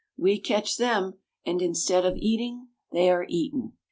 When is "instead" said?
1.61-2.07